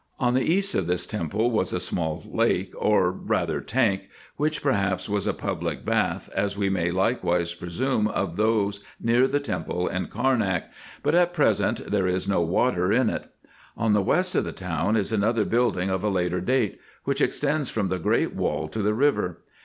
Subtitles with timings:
[0.19, 5.07] On the east of this temple was a small lake, or rather tank, which perhaps
[5.07, 10.07] was a public bath, as we may likewise presume of those near the temple in
[10.07, 10.71] Carnak;
[11.03, 13.25] but at pre sent there is no water in it.
[13.77, 17.69] On the west of the town is another building, of a later date, which extends
[17.69, 19.43] from the great wall to the river.